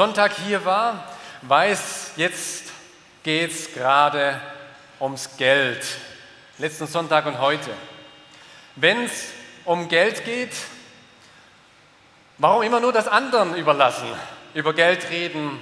[0.00, 1.04] Sonntag hier war,
[1.42, 2.72] weiß, jetzt
[3.22, 4.40] geht es gerade
[4.98, 5.86] ums Geld.
[6.56, 7.70] Letzten Sonntag und heute.
[8.76, 9.26] Wenn es
[9.66, 10.54] um Geld geht,
[12.38, 14.08] warum immer nur das anderen überlassen,
[14.54, 15.60] über Geld reden?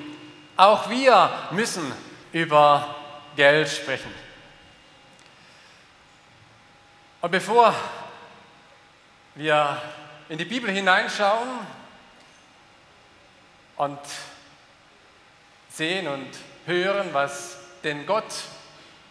[0.56, 1.92] Auch wir müssen
[2.30, 2.94] über
[3.34, 4.14] Geld sprechen.
[7.22, 7.74] Und bevor
[9.34, 9.82] wir
[10.28, 11.66] in die Bibel hineinschauen,
[13.78, 14.00] und
[15.78, 16.28] sehen und
[16.66, 18.24] hören, was denn Gott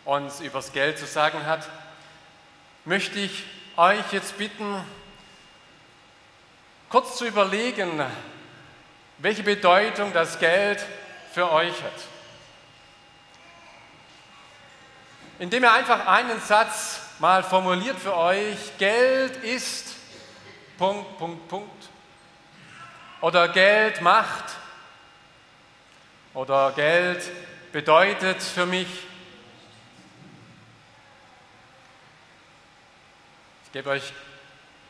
[0.04, 1.66] uns übers Geld zu sagen hat,
[2.84, 3.46] möchte ich
[3.78, 4.84] euch jetzt bitten,
[6.90, 8.04] kurz zu überlegen,
[9.20, 10.86] welche Bedeutung das Geld
[11.34, 12.04] für euch hat.
[15.40, 19.96] Indem ihr einfach einen Satz mal formuliert für euch, Geld ist
[20.78, 21.90] Punkt, Punkt, Punkt.
[23.22, 24.67] Oder Geld macht.
[26.34, 27.24] Oder Geld
[27.72, 28.88] bedeutet für mich.
[33.66, 34.14] Ich gebe euch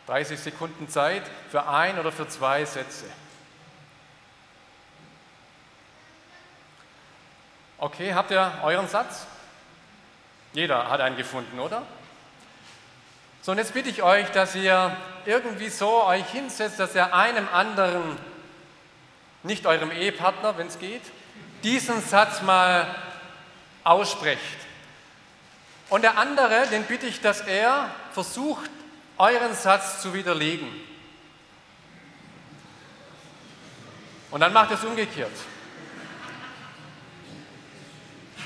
[0.07, 3.05] 30 Sekunden Zeit für ein oder für zwei Sätze.
[7.77, 9.27] Okay, habt ihr euren Satz?
[10.53, 11.83] Jeder hat einen gefunden, oder?
[13.41, 17.47] So, und jetzt bitte ich euch, dass ihr irgendwie so euch hinsetzt, dass ihr einem
[17.49, 18.17] anderen,
[19.43, 21.03] nicht eurem Ehepartner, wenn es geht,
[21.67, 22.87] diesen Satz mal
[23.83, 24.39] aussprecht.
[25.89, 28.69] Und der andere, den bitte ich, dass er versucht,
[29.17, 30.69] euren Satz zu widerlegen.
[34.31, 35.31] Und dann macht es umgekehrt.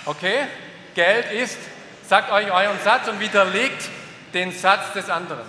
[0.05, 0.47] Okay?
[0.95, 1.59] Geld ist,
[2.07, 3.87] sagt euch euren Satz und widerlegt
[4.33, 5.45] den Satz des anderen.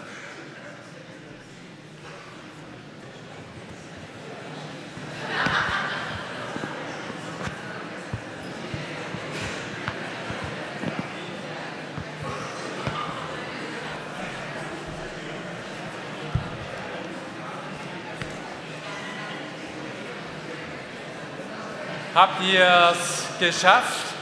[22.23, 24.15] Habt ihr es geschafft?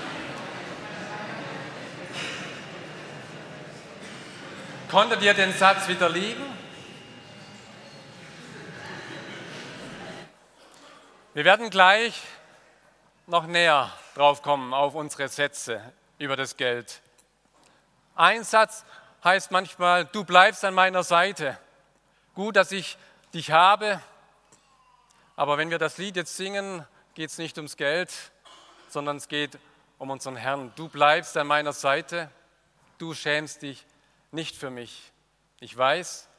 [4.90, 6.42] Konntet ihr den Satz widerlegen?
[11.34, 12.22] Wir werden gleich
[13.26, 15.82] noch näher drauf kommen auf unsere Sätze
[16.16, 17.02] über das Geld.
[18.14, 18.86] Ein Satz
[19.24, 21.58] heißt manchmal, du bleibst an meiner Seite.
[22.34, 22.96] Gut, dass ich
[23.34, 24.00] dich habe.
[25.36, 26.86] Aber wenn wir das Lied jetzt singen,
[27.20, 28.10] geht es nicht ums Geld,
[28.88, 29.58] sondern es geht
[29.98, 30.72] um unseren Herrn.
[30.74, 32.30] Du bleibst an meiner Seite.
[32.96, 33.84] Du schämst dich
[34.30, 35.12] nicht für mich.
[35.58, 36.30] Ich weiß,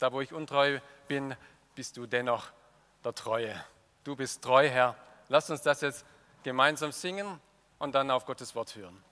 [0.00, 1.36] da wo ich untreu bin,
[1.76, 2.50] bist du dennoch
[3.04, 3.64] der Treue.
[4.02, 4.96] Du bist treu, Herr.
[5.28, 6.04] Lass uns das jetzt
[6.42, 7.40] gemeinsam singen
[7.78, 9.04] und dann auf Gottes Wort hören.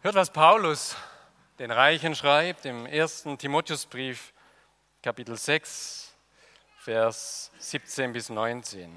[0.00, 0.96] Hört, was Paulus
[1.58, 4.32] den Reichen schreibt im ersten Timotheusbrief,
[5.02, 6.12] Kapitel 6,
[6.76, 8.92] Vers 17 bis 19.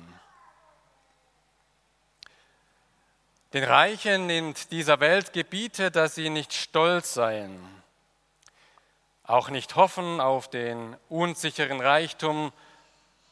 [3.53, 7.57] Den Reichen in dieser Welt gebiete, dass sie nicht stolz seien,
[9.23, 12.51] auch nicht hoffen auf den unsicheren Reichtum,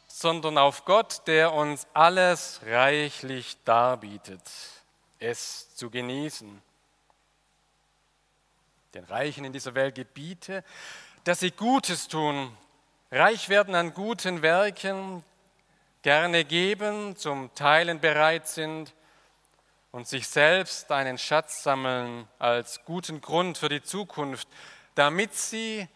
[0.07, 4.49] sondern auf Gott, der uns alles reichlich darbietet,
[5.19, 6.61] es zu genießen.
[8.93, 10.63] Den Reichen in dieser Welt gebiete,
[11.23, 12.55] dass sie Gutes tun,
[13.11, 15.23] reich werden an guten Werken,
[16.01, 18.93] gerne geben, zum Teilen bereit sind,
[19.91, 24.47] und sich selbst einen Schatz sammeln als guten Grund für die Zukunft,
[24.95, 25.87] damit sie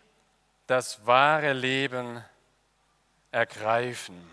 [0.67, 2.23] das wahre Leben
[3.31, 4.29] ergreifen.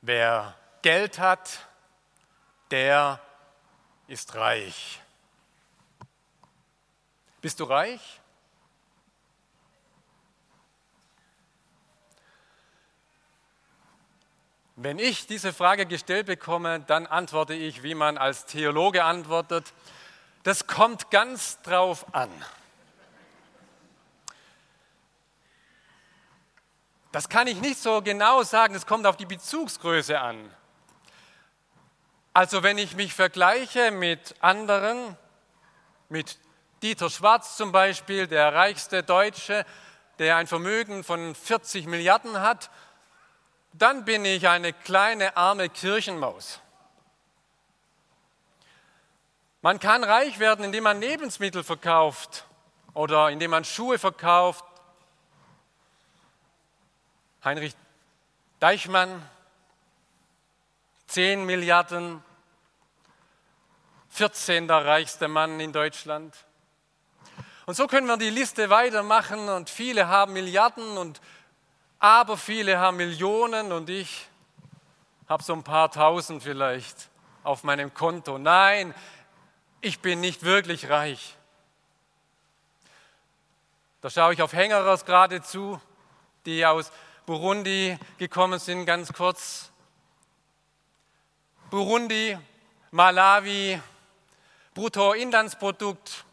[0.00, 1.60] Wer Geld hat,
[2.70, 3.20] der
[4.08, 5.00] ist reich.
[7.40, 8.20] Bist du reich?
[14.76, 19.72] Wenn ich diese Frage gestellt bekomme, dann antworte ich, wie man als Theologe antwortet,
[20.42, 22.30] das kommt ganz drauf an.
[27.12, 30.50] Das kann ich nicht so genau sagen, es kommt auf die Bezugsgröße an.
[32.34, 35.18] Also wenn ich mich vergleiche mit anderen,
[36.08, 36.38] mit
[36.82, 39.66] Dieter Schwarz zum Beispiel, der reichste Deutsche,
[40.18, 42.70] der ein Vermögen von 40 Milliarden hat,
[43.74, 46.60] dann bin ich eine kleine arme Kirchenmaus.
[49.60, 52.46] Man kann reich werden, indem man Lebensmittel verkauft
[52.94, 54.64] oder indem man Schuhe verkauft.
[57.44, 57.74] Heinrich
[58.58, 59.22] Deichmann,
[61.12, 62.24] 10 Milliarden,
[64.08, 64.70] 14.
[64.70, 66.34] reichste Mann in Deutschland.
[67.66, 71.20] Und so können wir die Liste weitermachen und viele haben Milliarden und
[71.98, 74.26] aber viele haben Millionen und ich
[75.28, 77.10] habe so ein paar tausend vielleicht
[77.42, 78.38] auf meinem Konto.
[78.38, 78.94] Nein,
[79.82, 81.36] ich bin nicht wirklich reich.
[84.00, 85.78] Da schaue ich auf Hängerers gerade zu,
[86.46, 86.90] die aus
[87.26, 89.71] Burundi gekommen sind, ganz kurz.
[91.72, 92.38] Burundi,
[92.90, 93.80] Malawi,
[94.74, 96.26] Bruttoinlandsprodukt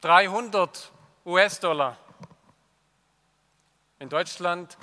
[0.00, 0.90] 300
[1.26, 1.98] US-Dollar.
[3.98, 4.78] In Deutschland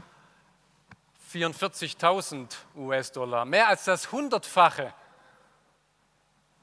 [1.33, 3.45] 44.000 US-Dollar.
[3.45, 4.93] Mehr als das Hundertfache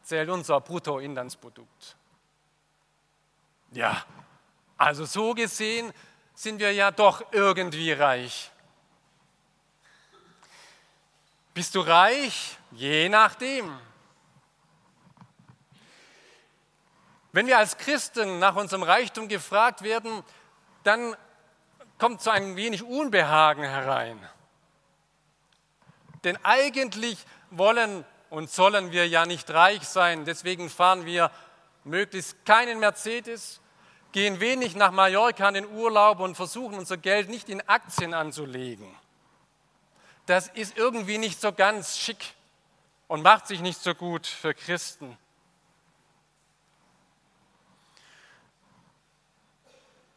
[0.04, 1.96] zählt unser Bruttoinlandsprodukt.
[3.72, 4.04] Ja,
[4.76, 5.92] also so gesehen
[6.36, 8.52] sind wir ja doch irgendwie reich.
[11.52, 12.58] Bist du reich?
[12.76, 13.74] Je nachdem.
[17.32, 20.22] Wenn wir als Christen nach unserem Reichtum gefragt werden,
[20.84, 21.16] dann
[21.98, 24.20] kommt so ein wenig Unbehagen herein.
[26.24, 30.26] Denn eigentlich wollen und sollen wir ja nicht reich sein.
[30.26, 31.30] Deswegen fahren wir
[31.84, 33.62] möglichst keinen Mercedes,
[34.12, 38.94] gehen wenig nach Mallorca in den Urlaub und versuchen unser Geld nicht in Aktien anzulegen.
[40.26, 42.35] Das ist irgendwie nicht so ganz schick
[43.08, 45.16] und macht sich nicht so gut für Christen.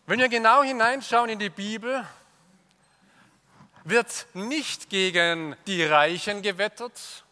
[0.06, 2.03] Wenn wir genau hineinschauen in die Bibel,
[3.83, 7.24] wird nicht gegen die Reichen gewettert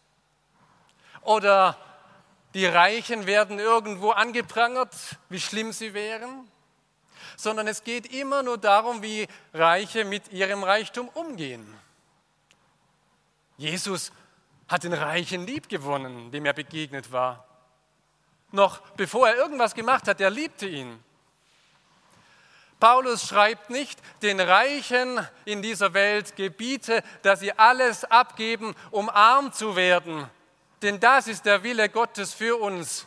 [1.22, 1.76] oder
[2.54, 4.94] die Reichen werden irgendwo angeprangert,
[5.28, 6.50] wie schlimm sie wären,
[7.36, 11.66] sondern es geht immer nur darum, wie Reiche mit ihrem Reichtum umgehen.
[13.56, 14.12] Jesus
[14.68, 17.46] hat den Reichen lieb gewonnen, dem er begegnet war.
[18.50, 21.02] Noch bevor er irgendwas gemacht hat, er liebte ihn.
[22.80, 29.52] Paulus schreibt nicht, den Reichen in dieser Welt gebiete, dass sie alles abgeben, um arm
[29.52, 30.30] zu werden.
[30.82, 33.06] Denn das ist der Wille Gottes für uns.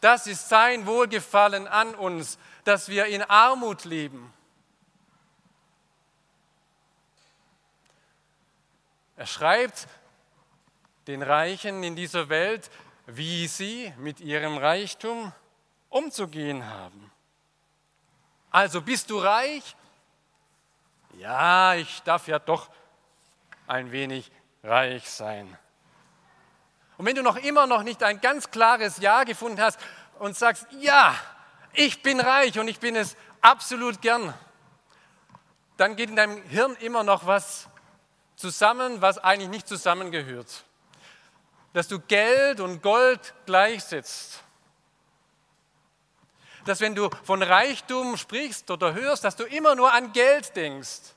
[0.00, 4.32] Das ist sein Wohlgefallen an uns, dass wir in Armut leben.
[9.16, 9.88] Er schreibt
[11.06, 12.70] den Reichen in dieser Welt,
[13.06, 15.32] wie sie mit ihrem Reichtum
[15.88, 17.10] umzugehen haben.
[18.50, 19.76] Also bist du reich?
[21.18, 22.70] Ja, ich darf ja doch
[23.66, 24.30] ein wenig
[24.62, 25.56] reich sein.
[26.98, 29.80] Und wenn du noch immer noch nicht ein ganz klares Ja gefunden hast
[30.18, 31.14] und sagst, ja,
[31.72, 34.34] ich bin reich und ich bin es absolut gern,
[35.76, 37.68] dann geht in deinem Hirn immer noch was
[38.36, 40.64] zusammen, was eigentlich nicht zusammengehört.
[41.72, 44.42] Dass du Geld und Gold gleichsetzt
[46.64, 51.14] dass wenn du von Reichtum sprichst oder hörst, dass du immer nur an Geld denkst.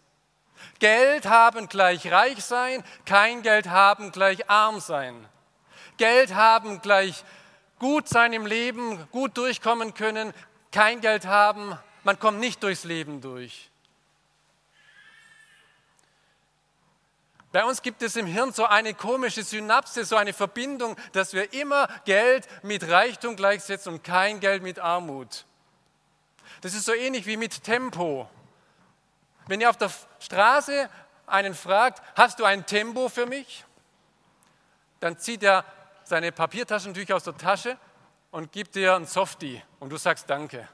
[0.80, 5.28] Geld haben gleich reich sein, kein Geld haben gleich arm sein.
[5.98, 7.24] Geld haben gleich
[7.80, 10.34] gut sein im Leben, gut durchkommen können,
[10.72, 13.70] kein Geld haben, man kommt nicht durchs Leben durch.
[17.54, 21.54] Bei uns gibt es im Hirn so eine komische Synapse, so eine Verbindung, dass wir
[21.54, 25.46] immer Geld mit Reichtum gleichsetzen und kein Geld mit Armut.
[26.62, 28.28] Das ist so ähnlich wie mit Tempo.
[29.46, 30.90] Wenn ihr auf der Straße
[31.28, 33.64] einen fragt, hast du ein Tempo für mich?
[35.00, 35.64] Dann zieht er
[36.06, 37.78] seine Papiertaschentücher aus der Tasche
[38.32, 40.68] und gibt dir ein Softie und du sagst Danke.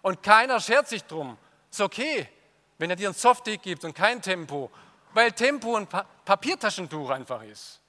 [0.00, 1.36] Und keiner schert sich drum.
[1.70, 2.30] Ist okay,
[2.78, 4.70] wenn er dir ein Softie gibt und kein Tempo
[5.14, 7.80] weil Tempo ein pa Papiertaschentuch einfach ist.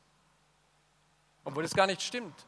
[1.43, 2.45] Obwohl das gar nicht stimmt.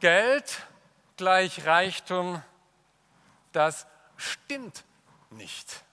[0.00, 0.66] Geld
[1.16, 2.42] gleich Reichtum,
[3.52, 3.86] das
[4.16, 4.84] stimmt
[5.30, 5.84] nicht.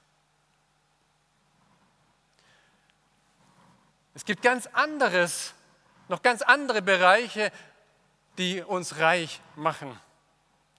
[4.15, 5.53] Es gibt ganz anderes,
[6.07, 7.51] noch ganz andere Bereiche,
[8.37, 9.99] die uns reich machen.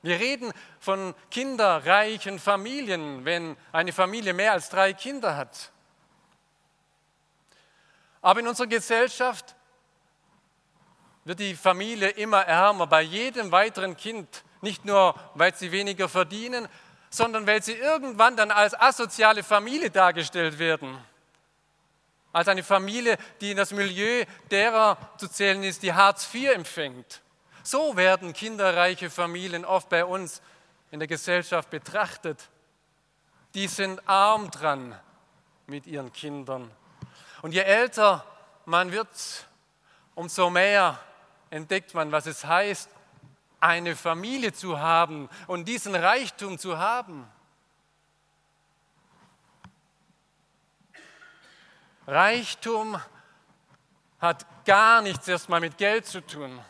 [0.05, 5.73] Wir reden von kinderreichen Familien, wenn eine Familie mehr als drei Kinder hat.
[8.21, 9.57] Aber in unserer Gesellschaft
[11.25, 16.69] wird die Familie immer ärmer bei jedem weiteren Kind, nicht nur weil sie weniger verdienen,
[17.09, 20.99] sondern weil sie irgendwann dann als asoziale Familie dargestellt werden.
[22.31, 27.24] Als eine Familie, die in das Milieu derer zu zählen ist, die Hartz IV empfängt.
[27.67, 30.43] So werden kinderreiche Familien oft bei uns
[30.91, 32.51] in der Gesellschaft betrachtet.
[33.55, 34.95] Die sind arm dran
[35.67, 36.71] mit ihren Kindern.
[37.41, 38.23] Und je älter
[38.67, 39.09] man wird,
[40.15, 41.01] umso mehr
[41.49, 42.91] entdeckt man, was es heißt,
[43.61, 47.27] eine Familie zu haben und diesen Reichtum zu haben.
[52.07, 53.01] Reichtum
[54.21, 56.61] hat gar nichts erstmal mit Geld zu tun,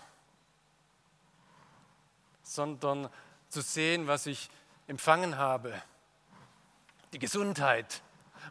[2.55, 3.11] sondern
[3.49, 4.49] zu sehen, was ich
[4.87, 5.81] empfangen habe.
[7.13, 8.03] Die Gesundheit,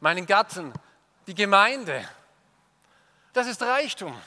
[0.01, 0.73] meinen Garten,
[1.27, 2.07] die Gemeinde.
[3.33, 4.19] Das ist Reichtum.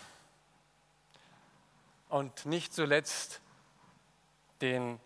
[2.08, 3.40] Und nicht zuletzt
[4.60, 4.98] den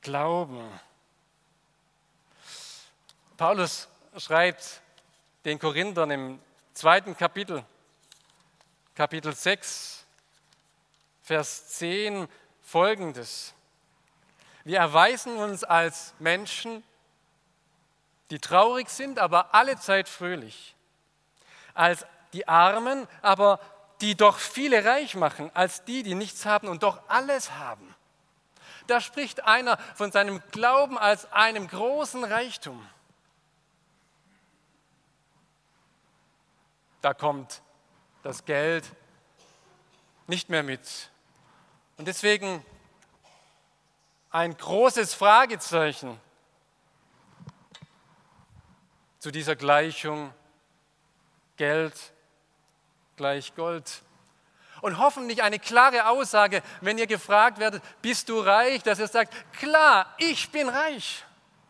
[0.00, 0.68] Glauben.
[3.36, 4.80] Paulus schreibt
[5.44, 6.40] den Korinthern im
[6.74, 7.64] zweiten Kapitel,
[8.94, 10.04] Kapitel 6,
[11.22, 12.28] Vers 10
[12.62, 13.54] folgendes.
[14.64, 16.84] Wir erweisen uns als Menschen,
[18.30, 20.74] die traurig sind, aber alle Zeit fröhlich,
[21.74, 23.60] als die Armen, aber
[24.00, 27.94] die doch viele reich machen, als die, die nichts haben und doch alles haben.
[28.86, 32.88] Da spricht einer von seinem Glauben als einem großen Reichtum.
[37.00, 37.62] Da kommt
[38.22, 38.84] das Geld
[40.26, 41.10] nicht mehr mit.
[41.96, 42.64] Und deswegen
[44.32, 46.18] ein großes Fragezeichen
[49.18, 50.32] zu dieser Gleichung
[51.56, 51.94] Geld
[53.16, 54.02] gleich Gold.
[54.80, 59.32] Und hoffentlich eine klare Aussage, wenn ihr gefragt werdet, bist du reich, dass ihr sagt,
[59.52, 61.24] klar, ich bin reich,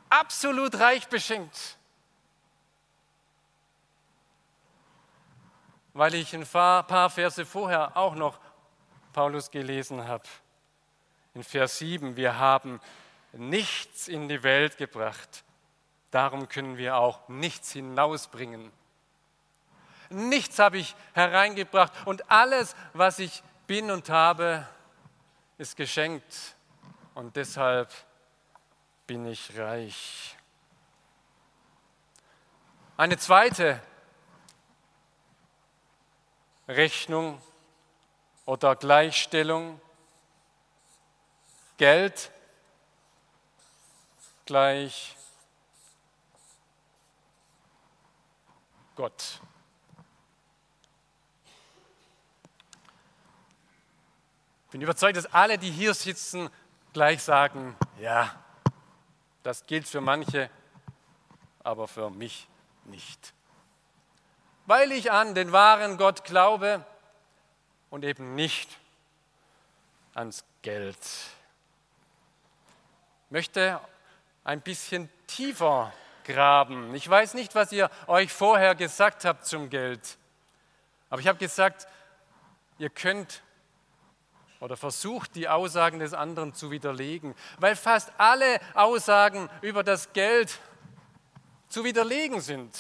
[0.09, 1.77] absolut reich beschenkt.
[5.93, 8.39] Weil ich ein paar Verse vorher auch noch
[9.13, 10.25] Paulus gelesen habe.
[11.35, 12.81] In Vers 7, wir haben
[13.33, 15.45] nichts in die Welt gebracht,
[16.11, 18.71] darum können wir auch nichts hinausbringen.
[20.11, 24.67] Nichts habe ich hereingebracht und alles, was ich bin und habe,
[25.57, 26.55] ist geschenkt
[27.15, 27.91] und deshalb
[29.07, 30.37] bin ich reich.
[32.97, 33.83] Eine zweite
[36.69, 37.41] Rechnung
[38.45, 39.81] oder Gleichstellung.
[41.77, 42.31] Geld
[44.45, 45.17] gleich
[48.95, 49.41] Gott.
[54.73, 56.49] bin überzeugt, dass alle, die hier sitzen,
[56.95, 58.35] gleich sagen, ja,
[59.43, 60.49] das gilt für manche,
[61.63, 62.49] aber für mich
[62.85, 63.35] nicht.
[64.65, 66.85] Weil ich an den wahren Gott glaube
[67.91, 68.79] und eben nicht
[70.15, 70.99] ans Geld.
[73.33, 73.81] Möchte
[74.45, 75.91] ein bisschen tiefer
[76.23, 76.95] graben.
[76.95, 80.19] Ich weiß nicht, was ihr euch vorher gesagt habt zum Geld,
[81.09, 81.87] aber ich habe gesagt,
[82.77, 83.43] ihr könnt
[84.61, 90.59] oder versucht die Aussagen des anderen zu widerlegen, weil fast alle Aussagen über das Geld
[91.69, 92.77] zu widerlegen sind.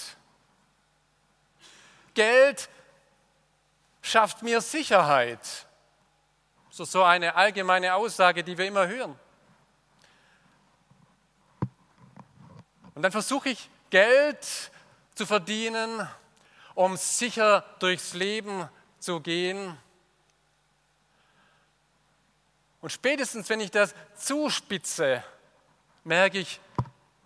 [2.12, 2.68] Geld
[4.02, 5.66] schafft mir Sicherheit.
[6.68, 9.18] So, so eine allgemeine Aussage, die wir immer hören.
[12.94, 14.70] Und dann versuche ich Geld
[15.14, 16.08] zu verdienen,
[16.74, 18.68] um sicher durchs Leben
[18.98, 19.76] zu gehen
[22.82, 25.22] und spätestens, wenn ich das zuspitze,
[26.02, 26.60] merke ich,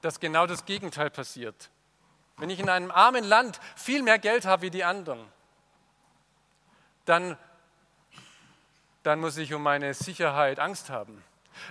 [0.02, 1.70] dass genau das Gegenteil passiert.
[2.36, 5.26] Wenn ich in einem armen Land viel mehr Geld habe wie die anderen,
[7.06, 7.38] dann,
[9.02, 11.24] dann muss ich um meine Sicherheit Angst haben.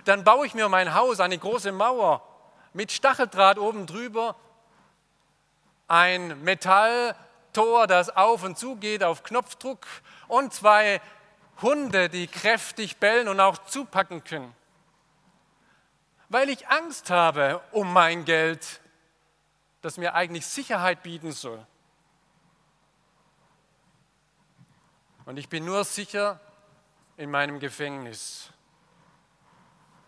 [0.04, 2.26] Dann baue ich mir mein Haus eine große Mauer
[2.76, 4.36] mit Stacheldraht oben drüber,
[5.88, 9.86] ein Metalltor, das auf und zu geht auf Knopfdruck
[10.28, 11.00] und zwei
[11.62, 14.54] Hunde, die kräftig bellen und auch zupacken können.
[16.28, 18.82] Weil ich Angst habe um mein Geld,
[19.80, 21.66] das mir eigentlich Sicherheit bieten soll.
[25.24, 26.40] Und ich bin nur sicher
[27.16, 28.50] in meinem Gefängnis,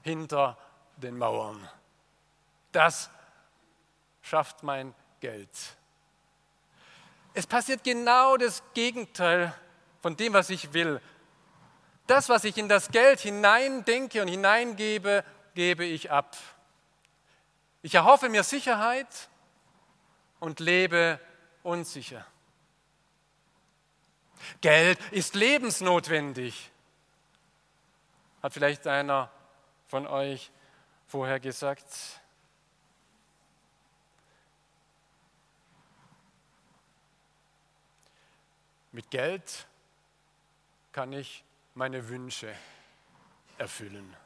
[0.03, 0.59] hinter
[0.99, 1.67] den Mauern.
[2.79, 3.11] Das
[4.23, 5.51] schafft mein Geld.
[7.35, 9.53] Es passiert genau das Gegenteil
[10.01, 11.01] von dem, was ich will.
[12.07, 15.25] Das, was ich in das Geld hineindenke und hineingebe,
[15.57, 16.37] gebe ich ab.
[17.83, 19.29] Ich erhoffe mir Sicherheit
[20.39, 21.19] und lebe
[21.65, 22.25] unsicher.
[24.61, 26.71] Geld ist lebensnotwendig,
[28.41, 29.33] hat vielleicht einer
[29.89, 30.53] von euch
[31.09, 32.21] vorher gesagt.
[38.99, 39.69] Mit Geld
[40.91, 42.53] kann ich meine Wünsche
[43.57, 44.17] erfüllen.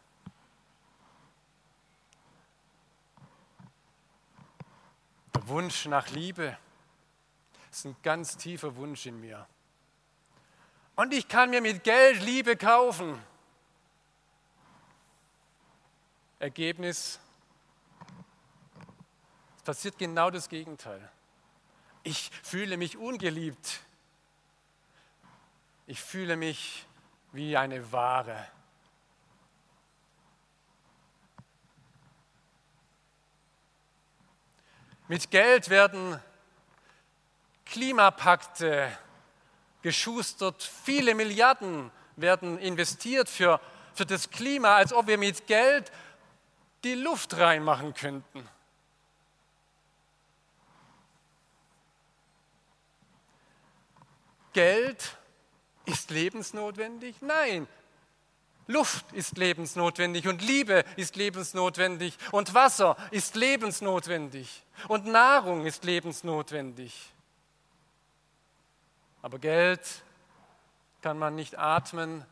[5.34, 6.56] Der Wunsch nach Liebe
[7.70, 9.46] ist ein ganz tiefer Wunsch in mir.
[10.96, 13.22] Und ich kann mir mit Geld Liebe kaufen.
[16.38, 17.20] Ergebnis,
[19.58, 21.12] es passiert genau das Gegenteil.
[22.04, 23.82] Ich fühle mich ungeliebt.
[25.92, 26.86] Ich fühle mich
[27.32, 28.48] wie eine Ware.
[35.06, 36.18] Mit Geld werden
[37.66, 38.90] Klimapakte
[39.82, 43.60] geschustert, viele Milliarden werden investiert für,
[43.92, 45.92] für das Klima, als ob wir mit Geld
[46.84, 48.48] die Luft reinmachen könnten.
[54.54, 55.18] Geld
[55.86, 57.16] ist lebensnotwendig?
[57.20, 57.68] Nein.
[58.66, 67.12] Luft ist lebensnotwendig und Liebe ist lebensnotwendig und Wasser ist lebensnotwendig und Nahrung ist lebensnotwendig.
[69.20, 69.80] Aber Geld
[71.00, 72.24] kann man nicht atmen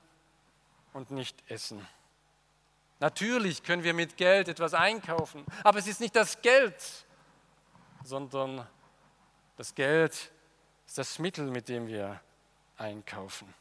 [0.93, 1.87] und nicht essen.
[3.01, 6.75] Natürlich können wir mit Geld etwas einkaufen, aber es ist nicht das Geld,
[8.05, 8.67] sondern
[9.57, 10.13] das Geld
[10.87, 12.21] ist das Mittel, mit dem wir
[12.81, 13.53] einkaufen.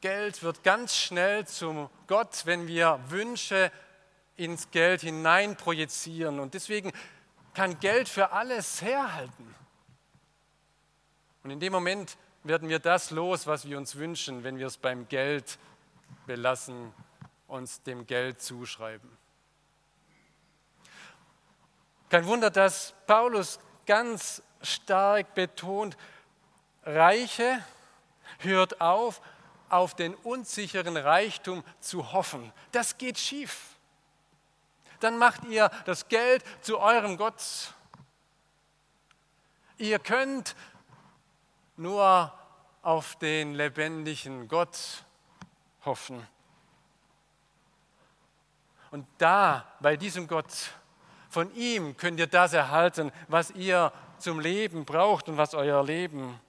[0.00, 3.72] Geld wird ganz schnell zum Gott, wenn wir Wünsche
[4.36, 6.40] ins Geld hinein projizieren.
[6.40, 6.92] Und deswegen
[7.54, 9.54] kann Geld für alles herhalten.
[11.42, 14.76] Und in dem Moment werden wir das los, was wir uns wünschen, wenn wir es
[14.76, 15.58] beim Geld
[16.26, 16.92] belassen,
[17.48, 19.10] uns dem Geld zuschreiben.
[22.10, 25.96] Kein Wunder, dass Paulus ganz stark betont,
[26.84, 27.64] Reiche
[28.38, 29.20] hört auf,
[29.68, 32.52] auf den unsicheren Reichtum zu hoffen.
[32.72, 33.76] Das geht schief.
[35.00, 37.74] Dann macht ihr das Geld zu eurem Gott.
[39.76, 40.54] Ihr könnt
[41.76, 42.32] nur
[42.82, 45.04] auf den lebendigen Gott
[45.84, 46.26] hoffen.
[48.90, 50.46] Und da, bei diesem Gott,
[51.28, 53.92] von ihm könnt ihr das erhalten, was ihr
[54.24, 56.40] zum Leben braucht und was euer Leben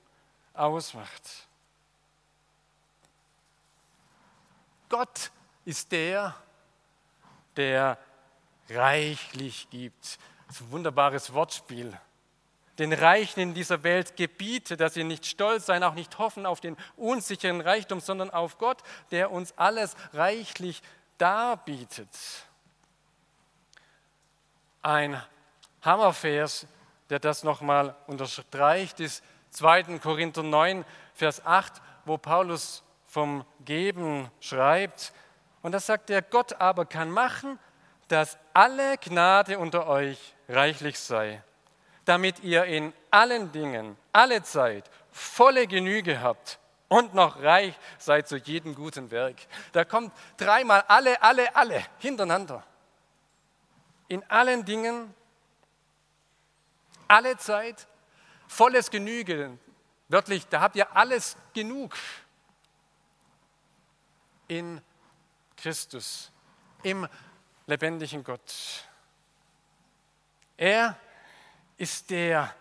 [0.54, 1.22] ausmacht.
[4.88, 5.30] Gott
[5.66, 6.34] ist der,
[7.58, 7.98] der
[8.70, 10.18] reichlich gibt.
[10.48, 12.00] Das ist ein wunderbares Wortspiel.
[12.80, 16.62] Den Reichen in dieser Welt gebiete, dass sie nicht stolz sein, auch nicht hoffen auf
[16.62, 20.82] den unsicheren Reichtum, sondern auf Gott, der uns alles reichlich
[21.18, 22.10] darbietet.
[24.82, 25.22] Ein
[25.82, 26.68] Hammervers
[27.10, 30.00] der das nochmal unterstreicht, ist 2.
[30.00, 35.14] Korinther 9, Vers 8, wo Paulus vom Geben schreibt.
[35.62, 37.60] Und da sagt er, Gott aber kann machen,
[38.08, 41.42] dass alle Gnade unter euch reichlich sei,
[42.06, 48.38] damit ihr in allen Dingen, alle Zeit volle Genüge habt und noch reich seid zu
[48.38, 49.38] jedem guten Werk.
[49.72, 52.64] Da kommt dreimal alle, alle, alle hintereinander.
[54.08, 55.14] In allen Dingen
[57.08, 57.88] alle Zeit,
[58.48, 59.58] volles Genüge.
[60.08, 61.96] Wörtlich, da habt ihr alles genug
[64.48, 64.82] in
[65.58, 66.32] Christus,
[66.84, 67.08] im
[67.66, 68.54] lebendigen Gott.
[70.58, 70.98] Er
[71.78, 72.54] ist der,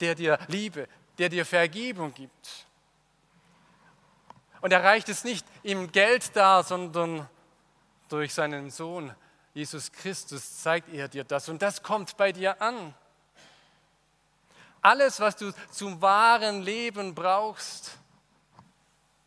[0.00, 2.66] der dir Liebe, der dir Vergebung gibt.
[4.60, 7.28] Und er reicht es nicht im Geld dar, sondern
[8.08, 9.14] durch seinen Sohn
[9.56, 11.48] Jesus Christus zeigt er dir das.
[11.48, 12.94] Und das kommt bei dir an.
[14.86, 17.98] Alles, was du zum wahren Leben brauchst,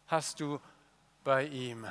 [0.07, 0.57] hast du
[1.25, 1.85] bei ihm.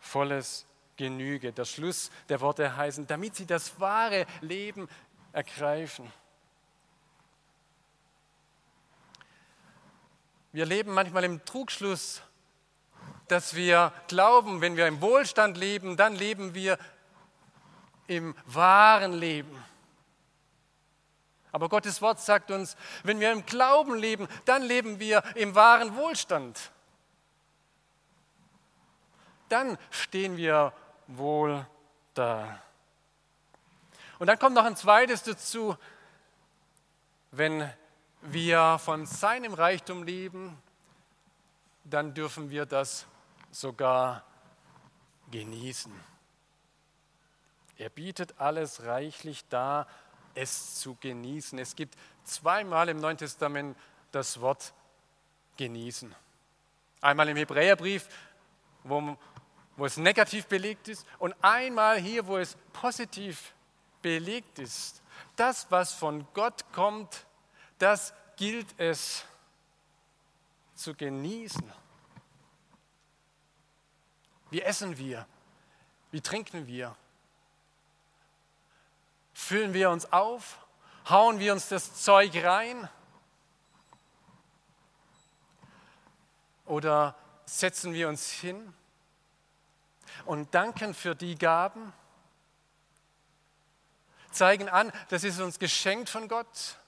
[0.00, 1.52] Volles Genüge.
[1.52, 4.88] Der Schluss der Worte heißen, damit sie das wahre Leben
[5.32, 6.12] ergreifen.
[10.50, 12.22] Wir leben manchmal im Trugschluss,
[13.28, 16.76] dass wir glauben, wenn wir im Wohlstand leben, dann leben wir
[18.08, 19.64] im wahren Leben.
[21.52, 25.94] Aber Gottes Wort sagt uns, wenn wir im Glauben leben, dann leben wir im wahren
[25.96, 26.72] Wohlstand.
[29.50, 30.72] Dann stehen wir
[31.06, 31.66] wohl
[32.14, 32.62] da.
[34.18, 35.76] Und dann kommt noch ein zweites dazu,
[37.32, 37.70] wenn
[38.22, 40.56] wir von seinem Reichtum leben,
[41.84, 43.06] dann dürfen wir das
[43.50, 44.24] sogar
[45.30, 45.92] genießen.
[47.76, 49.88] Er bietet alles reichlich dar,
[50.34, 51.58] es zu genießen.
[51.58, 53.76] Es gibt zweimal im Neuen Testament
[54.10, 54.72] das Wort
[55.56, 56.14] genießen.
[57.00, 58.08] Einmal im Hebräerbrief,
[58.84, 59.16] wo,
[59.76, 63.52] wo es negativ belegt ist, und einmal hier, wo es positiv
[64.00, 65.02] belegt ist.
[65.36, 67.26] Das, was von Gott kommt,
[67.78, 69.24] das gilt es
[70.74, 71.72] zu genießen.
[74.50, 75.26] Wie essen wir?
[76.10, 76.94] Wie trinken wir?
[79.52, 80.56] Füllen wir uns auf?
[81.10, 82.88] Hauen wir uns das Zeug rein?
[86.64, 88.72] Oder setzen wir uns hin
[90.24, 91.92] und danken für die Gaben?
[94.30, 96.78] Zeigen an, das ist uns geschenkt von Gott.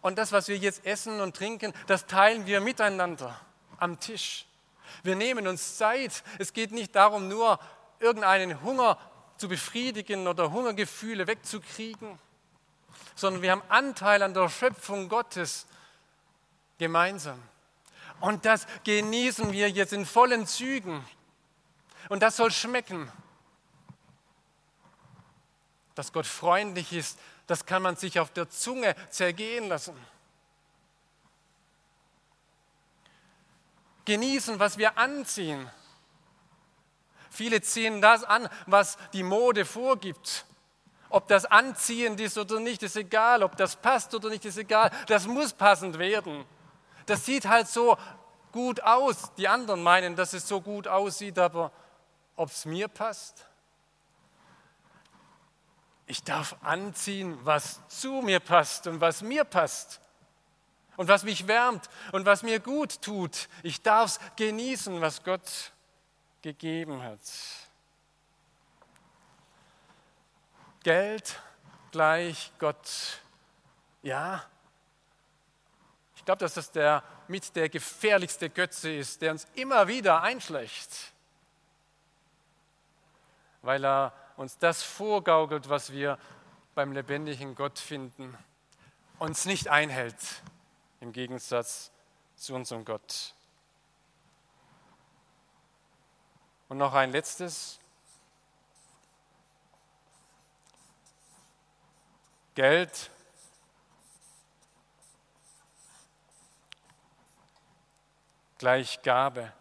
[0.00, 3.38] Und das, was wir jetzt essen und trinken, das teilen wir miteinander
[3.76, 4.46] am Tisch.
[5.02, 6.24] Wir nehmen uns Zeit.
[6.38, 7.58] Es geht nicht darum, nur
[8.00, 8.98] irgendeinen Hunger
[9.36, 12.18] zu befriedigen oder Hungergefühle wegzukriegen,
[13.14, 15.66] sondern wir haben Anteil an der Schöpfung Gottes
[16.78, 17.40] gemeinsam.
[18.20, 21.04] Und das genießen wir jetzt in vollen Zügen.
[22.08, 23.10] Und das soll schmecken.
[25.94, 29.94] Dass Gott freundlich ist, das kann man sich auf der Zunge zergehen lassen.
[34.04, 35.70] Genießen, was wir anziehen.
[37.34, 40.46] Viele ziehen das an, was die Mode vorgibt.
[41.08, 43.42] Ob das anziehend ist oder nicht, ist egal.
[43.42, 44.92] Ob das passt oder nicht, ist egal.
[45.08, 46.44] Das muss passend werden.
[47.06, 47.98] Das sieht halt so
[48.52, 49.34] gut aus.
[49.36, 51.72] Die anderen meinen, dass es so gut aussieht, aber
[52.36, 53.46] ob es mir passt?
[56.06, 60.00] Ich darf anziehen, was zu mir passt und was mir passt
[60.96, 63.48] und was mich wärmt und was mir gut tut.
[63.64, 65.72] Ich darf es genießen, was Gott
[66.44, 67.20] gegeben hat.
[70.82, 71.40] Geld
[71.90, 73.22] gleich Gott.
[74.02, 74.44] Ja,
[76.14, 81.14] ich glaube, dass das der, mit der gefährlichste Götze ist, der uns immer wieder einschlägt,
[83.62, 86.18] weil er uns das vorgaukelt, was wir
[86.74, 88.36] beim lebendigen Gott finden,
[89.18, 90.42] uns nicht einhält,
[91.00, 91.90] im Gegensatz
[92.36, 93.34] zu unserem Gott.
[96.74, 97.78] Und noch ein letztes.
[102.56, 103.12] Geld
[108.58, 109.52] gleich Gabe.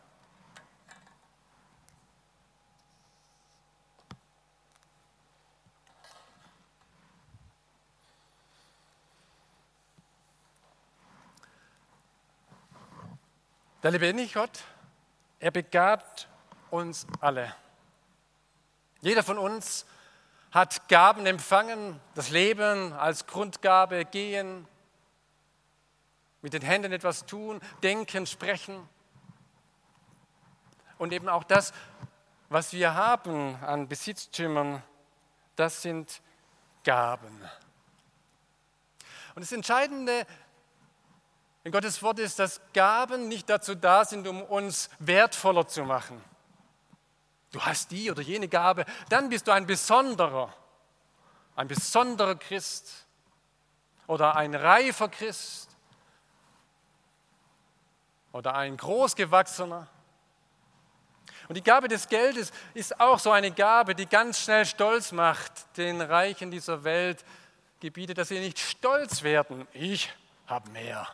[13.84, 14.64] Der lebendige Gott,
[15.40, 16.28] er begabt
[16.74, 17.56] uns alle.
[19.02, 19.86] Jeder von uns
[20.52, 24.68] hat Gaben empfangen, das Leben als Grundgabe, gehen,
[26.42, 28.90] mit den Händen etwas tun, denken, sprechen.
[30.98, 31.74] Und eben auch das,
[32.50, 34.82] was wir haben an Besitztümern,
[35.56, 36.22] das sind
[36.84, 37.40] Gaben.
[39.36, 40.26] Und das Entscheidende
[41.64, 46.22] in Gottes Wort ist, dass Gaben nicht dazu da sind, um uns wertvoller zu machen
[47.54, 50.54] du hast die oder jene Gabe, dann bist du ein besonderer,
[51.56, 53.06] ein besonderer Christ
[54.08, 55.70] oder ein reifer Christ
[58.34, 59.88] oder ein großgewachsener.
[61.48, 65.78] Und die Gabe des Geldes ist auch so eine Gabe, die ganz schnell stolz macht,
[65.78, 67.24] den Reichen dieser Welt
[67.80, 69.68] gebietet, dass sie nicht stolz werden.
[69.74, 70.12] Ich
[70.48, 71.08] habe mehr,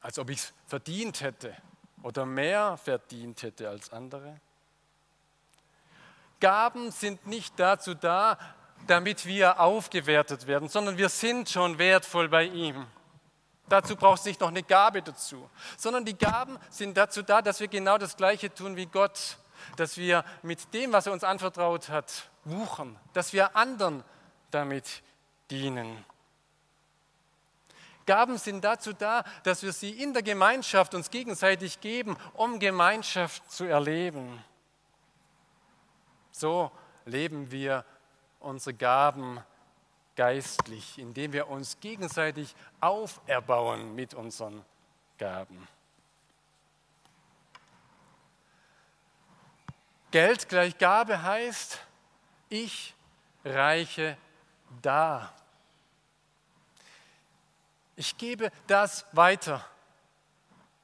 [0.00, 1.54] als ob ich es verdient hätte
[2.02, 4.40] oder mehr verdient hätte als andere?
[6.40, 8.38] Gaben sind nicht dazu da,
[8.86, 12.86] damit wir aufgewertet werden, sondern wir sind schon wertvoll bei ihm.
[13.68, 17.58] Dazu braucht es nicht noch eine Gabe dazu, sondern die Gaben sind dazu da, dass
[17.58, 19.38] wir genau das Gleiche tun wie Gott,
[19.76, 24.04] dass wir mit dem, was er uns anvertraut hat, wuchern, dass wir anderen
[24.52, 25.02] damit
[25.50, 26.04] dienen.
[28.06, 33.50] Gaben sind dazu da, dass wir sie in der Gemeinschaft uns gegenseitig geben, um Gemeinschaft
[33.50, 34.42] zu erleben.
[36.30, 36.70] So
[37.04, 37.84] leben wir
[38.40, 39.40] unsere Gaben
[40.14, 44.64] geistlich, indem wir uns gegenseitig auferbauen mit unseren
[45.18, 45.68] Gaben.
[50.10, 51.80] Geld gleich Gabe heißt,
[52.48, 52.94] ich
[53.44, 54.16] reiche
[54.80, 55.34] dar.
[57.96, 59.64] Ich gebe das weiter,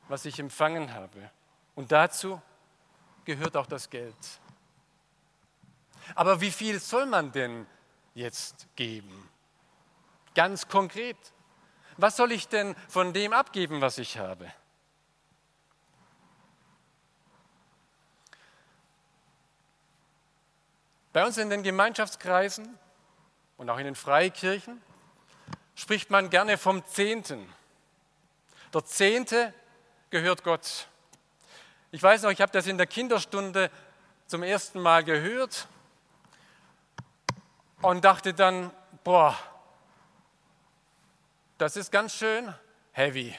[0.08, 1.30] was ich empfangen habe.
[1.74, 2.40] Und dazu
[3.24, 4.16] gehört auch das Geld.
[6.14, 7.66] Aber wie viel soll man denn
[8.14, 9.28] jetzt geben?
[10.34, 11.16] Ganz konkret.
[11.98, 14.50] Was soll ich denn von dem abgeben, was ich habe?
[21.12, 22.78] Bei uns in den Gemeinschaftskreisen
[23.58, 24.80] und auch in den Freikirchen
[25.74, 27.52] spricht man gerne vom Zehnten.
[28.72, 29.52] Der Zehnte
[30.10, 30.86] gehört Gott.
[31.90, 33.70] Ich weiß noch, ich habe das in der Kinderstunde
[34.26, 35.68] zum ersten Mal gehört
[37.82, 38.70] und dachte dann,
[39.04, 39.36] boah,
[41.58, 42.54] das ist ganz schön
[42.92, 43.38] heavy.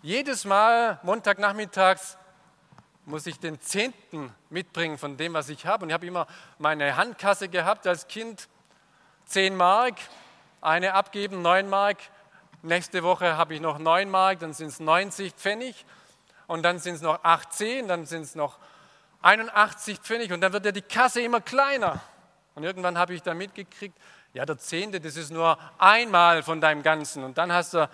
[0.00, 2.16] Jedes Mal Montagnachmittags
[3.04, 5.84] muss ich den Zehnten mitbringen von dem, was ich habe.
[5.84, 6.26] Und ich habe immer
[6.58, 8.48] meine Handkasse gehabt als Kind,
[9.26, 9.96] zehn Mark,
[10.62, 11.98] eine abgeben, neun Mark.
[12.62, 15.84] Nächste Woche habe ich noch neun Mark, dann sind es 90 Pfennig.
[16.46, 18.58] Und dann sind es noch 18, dann sind es noch
[19.22, 20.32] 81 Pfennig.
[20.32, 22.00] Und dann wird ja die Kasse immer kleiner.
[22.54, 23.98] Und irgendwann habe ich dann mitgekriegt,
[24.34, 27.24] ja, der Zehnte, das ist nur einmal von deinem Ganzen.
[27.24, 27.88] Und dann hast du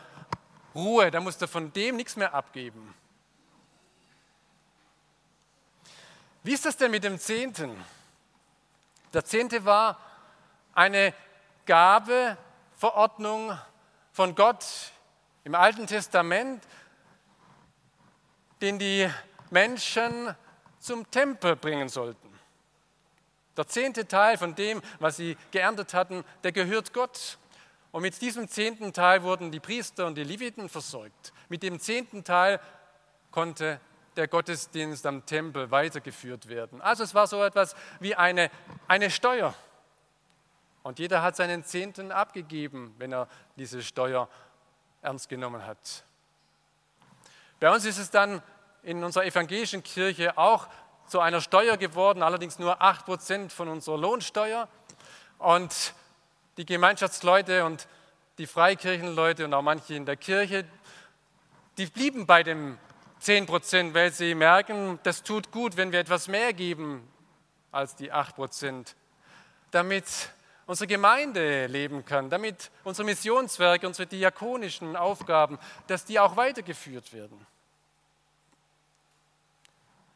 [0.74, 2.94] Ruhe, da musst du von dem nichts mehr abgeben.
[6.42, 7.84] Wie ist das denn mit dem Zehnten?
[9.12, 9.98] Der Zehnte war
[10.74, 11.14] eine
[12.78, 13.58] Gabeverordnung
[14.12, 14.64] von Gott
[15.42, 16.62] im Alten Testament,
[18.60, 19.08] den die
[19.50, 20.34] Menschen
[20.78, 22.28] zum Tempel bringen sollten.
[23.56, 27.38] Der zehnte Teil von dem, was sie geerntet hatten, der gehört Gott.
[27.90, 31.32] Und mit diesem zehnten Teil wurden die Priester und die Leviten versorgt.
[31.48, 32.60] Mit dem zehnten Teil
[33.32, 33.80] konnte
[34.14, 36.80] der Gottesdienst am Tempel weitergeführt werden.
[36.80, 38.52] Also es war so etwas wie eine,
[38.86, 39.54] eine Steuer.
[40.82, 44.28] Und jeder hat seinen Zehnten abgegeben, wenn er diese Steuer
[45.02, 46.04] ernst genommen hat.
[47.60, 48.42] Bei uns ist es dann
[48.82, 50.68] in unserer evangelischen Kirche auch
[51.06, 54.68] zu einer Steuer geworden, allerdings nur 8% von unserer Lohnsteuer.
[55.38, 55.94] Und
[56.56, 57.88] die Gemeinschaftsleute und
[58.38, 60.64] die Freikirchenleute und auch manche in der Kirche,
[61.76, 62.78] die blieben bei dem
[63.22, 67.08] 10%, weil sie merken, das tut gut, wenn wir etwas mehr geben
[67.72, 68.94] als die 8%,
[69.70, 70.04] damit
[70.68, 77.46] unsere Gemeinde leben kann, damit unsere Missionswerke, unsere diakonischen Aufgaben, dass die auch weitergeführt werden.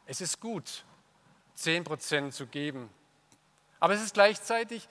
[0.05, 0.85] Es ist gut,
[1.57, 2.89] 10% zu geben.
[3.79, 4.87] Aber es ist gleichzeitig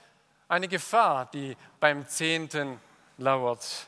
[0.49, 2.81] eine Gefahr, die beim Zehnten
[3.17, 3.87] lauert.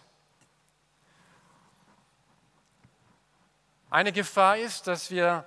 [3.90, 5.44] Eine Gefahr ist, dass wir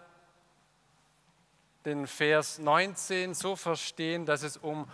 [1.85, 4.89] den Vers 19 so verstehen, dass es um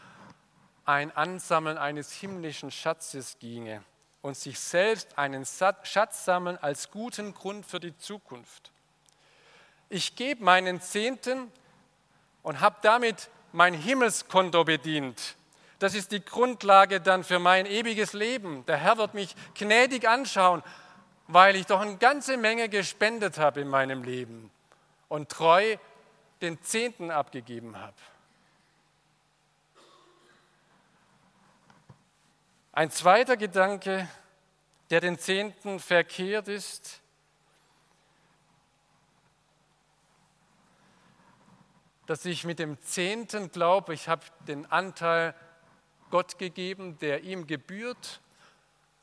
[0.85, 3.83] ein Ansammeln eines himmlischen Schatzes ginge
[4.21, 8.73] und sich selbst einen Schatz sammeln als guten Grund für die Zukunft
[9.93, 11.51] ich gebe meinen Zehnten
[12.41, 15.35] und habe damit mein Himmelskonto bedient.
[15.77, 18.65] Das ist die Grundlage dann für mein ewiges Leben.
[18.65, 20.63] Der Herr wird mich gnädig anschauen,
[21.27, 24.49] weil ich doch eine ganze Menge gespendet habe in meinem Leben
[25.09, 25.77] und treu
[26.41, 27.93] den Zehnten abgegeben habe.
[32.75, 34.09] Ein zweiter Gedanke,
[34.89, 37.01] der den Zehnten verkehrt ist,
[42.07, 45.35] dass ich mit dem Zehnten glaube, ich habe den Anteil
[46.09, 48.21] Gott gegeben, der ihm gebührt.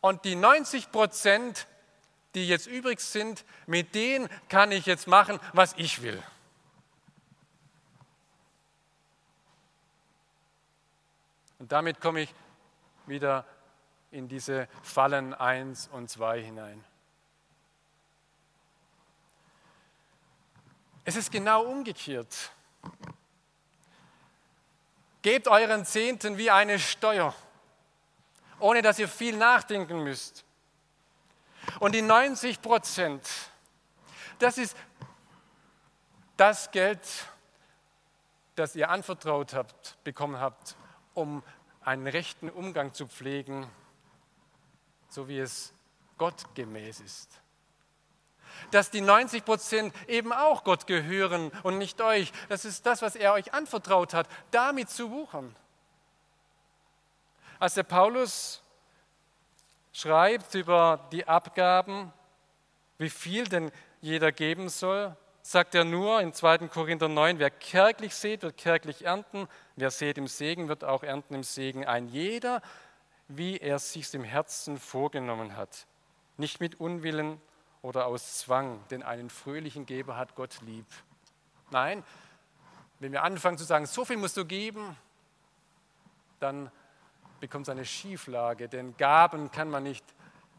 [0.01, 1.69] Und die 90 Prozent,
[2.35, 6.21] die jetzt übrig sind, mit denen kann ich jetzt machen, was ich will.
[11.61, 12.35] Und damit komme ich
[13.07, 13.47] wieder
[14.11, 16.85] in diese Fallen 1 und 2 hinein.
[21.05, 22.53] Es ist genau umgekehrt.
[25.23, 27.35] Gebt euren Zehnten wie eine Steuer,
[28.59, 30.45] ohne dass ihr viel nachdenken müsst.
[31.79, 33.29] Und die 90 Prozent,
[34.39, 34.77] das ist
[36.37, 37.01] das Geld,
[38.55, 40.77] das ihr anvertraut habt, bekommen habt,
[41.15, 41.43] um
[41.83, 43.71] einen rechten Umgang zu pflegen
[45.11, 45.73] so wie es
[46.17, 47.29] Gott gemäß ist.
[48.71, 52.33] Dass die 90 Prozent eben auch Gott gehören und nicht euch.
[52.49, 55.55] Das ist das, was er euch anvertraut hat, damit zu wuchern.
[57.59, 58.63] Als der Paulus
[59.93, 62.13] schreibt über die Abgaben,
[62.99, 63.71] wie viel denn
[64.01, 66.69] jeder geben soll, sagt er nur in 2.
[66.69, 71.35] Korinther 9, wer kärglich sät, wird kärglich ernten, wer sät im Segen, wird auch ernten
[71.35, 71.87] im Segen.
[71.87, 72.63] Ein jeder,
[73.37, 75.87] wie er sich im Herzen vorgenommen hat,
[76.37, 77.41] nicht mit Unwillen
[77.81, 80.87] oder aus Zwang, denn einen fröhlichen Geber hat Gott lieb.
[81.71, 82.03] Nein,
[82.99, 84.97] wenn wir anfangen zu sagen, so viel musst du geben,
[86.41, 86.71] dann
[87.39, 90.05] bekommt es eine Schieflage, denn Gaben kann man nicht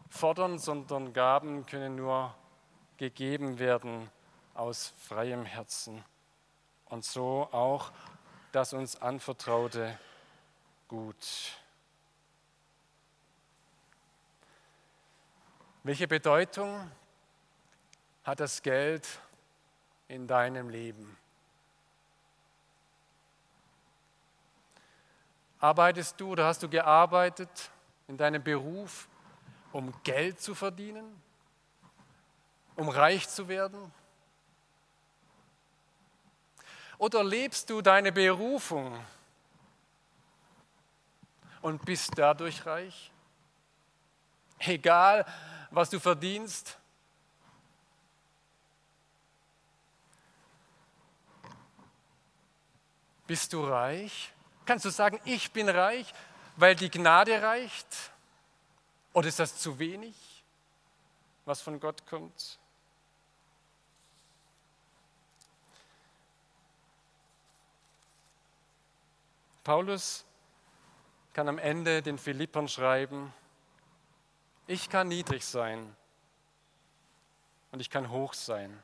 [0.10, 2.34] fordern, sondern Gaben können nur
[2.98, 4.10] gegeben werden
[4.54, 6.04] aus freiem Herzen.
[6.86, 7.92] Und so auch
[8.52, 9.98] das uns anvertraute
[10.88, 11.61] Gut.
[15.84, 16.92] Welche Bedeutung
[18.24, 19.08] hat das Geld
[20.08, 21.18] in deinem Leben?
[25.60, 27.72] Arbeitest du oder hast du gearbeitet
[28.08, 29.08] in deinem Beruf,
[29.72, 31.20] um Geld zu verdienen?
[32.76, 33.92] Um reich zu werden?
[37.00, 39.04] Oder lebst du deine Berufung
[41.64, 43.12] und bist dadurch reich?
[44.60, 45.26] Egal,
[45.72, 46.78] was du verdienst.
[53.26, 54.34] Bist du reich?
[54.66, 56.14] Kannst du sagen, ich bin reich,
[56.58, 57.88] weil die Gnade reicht?
[59.14, 60.44] Oder ist das zu wenig,
[61.46, 62.60] was von Gott kommt?
[69.64, 70.26] Paulus
[71.34, 73.34] kann am Ende den Philippern schreiben,
[74.72, 75.94] ich kann niedrig sein
[77.72, 78.82] und ich kann hoch sein.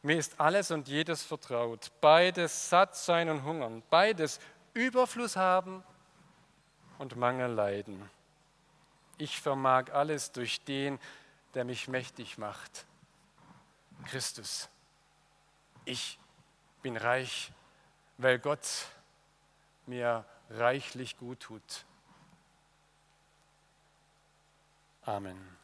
[0.00, 4.40] Mir ist alles und jedes vertraut, beides satt sein und hungern, beides
[4.72, 5.84] Überfluss haben
[6.98, 8.10] und Mangel leiden.
[9.18, 10.98] Ich vermag alles durch den,
[11.52, 12.86] der mich mächtig macht.
[14.06, 14.70] Christus.
[15.84, 16.18] Ich
[16.80, 17.52] bin reich,
[18.16, 18.66] weil Gott
[19.86, 21.84] mir reichlich gut tut.
[25.04, 25.56] Amen.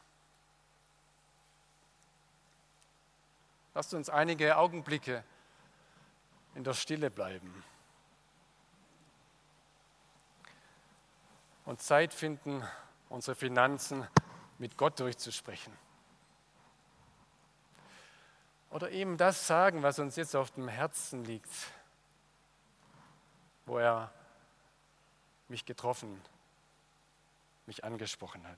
[3.73, 5.23] Lasst uns einige Augenblicke
[6.55, 7.63] in der Stille bleiben
[11.65, 12.63] und Zeit finden,
[13.07, 14.07] unsere Finanzen
[14.57, 15.71] mit Gott durchzusprechen.
[18.71, 21.49] Oder eben das sagen, was uns jetzt auf dem Herzen liegt
[23.69, 24.11] wo er
[25.47, 26.21] mich getroffen,
[27.67, 28.57] mich angesprochen hat.